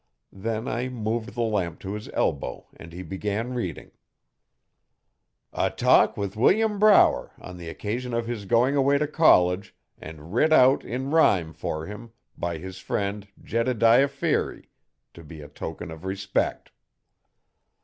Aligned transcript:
Then 0.33 0.67
I 0.67 0.89
moved 0.89 1.35
the 1.35 1.43
lamp 1.43 1.79
to 1.81 1.93
his 1.93 2.09
elbow 2.13 2.65
and 2.75 2.91
he 2.91 3.03
began 3.03 3.53
reading: 3.53 3.91
'A 5.53 5.69
talk 5.69 6.17
with 6.17 6.35
William 6.35 6.79
Brower 6.79 7.33
on 7.39 7.57
the 7.57 7.69
occasion 7.69 8.11
of 8.11 8.25
his 8.25 8.45
going 8.45 8.75
away 8.75 8.97
to 8.97 9.05
college 9.05 9.75
and 9.99 10.33
writ 10.33 10.51
out 10.51 10.83
in 10.83 11.11
rhyme 11.11 11.53
for 11.53 11.85
him 11.85 12.13
by 12.35 12.57
his 12.57 12.79
friend 12.79 13.27
Jedediah 13.43 14.07
Feary 14.07 14.71
to 15.13 15.23
be 15.23 15.39
a 15.39 15.47
token 15.47 15.91
of 15.91 16.03
respect. 16.03 16.71